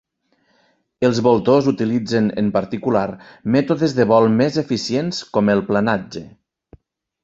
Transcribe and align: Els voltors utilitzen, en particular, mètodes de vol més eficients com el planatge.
Els 1.09 1.19
voltors 1.27 1.67
utilitzen, 1.73 2.31
en 2.43 2.49
particular, 2.57 3.05
mètodes 3.59 3.97
de 4.01 4.09
vol 4.15 4.29
més 4.43 4.61
eficients 4.67 5.25
com 5.39 5.57
el 5.59 5.67
planatge. 5.73 6.31